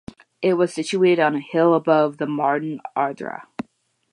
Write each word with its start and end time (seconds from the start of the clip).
It 0.41 0.55
was 0.55 0.73
situated 0.73 1.21
on 1.21 1.35
a 1.35 1.39
hill 1.39 1.75
above 1.75 2.17
the 2.17 2.25
modern 2.25 2.79
Adra. 2.97 3.43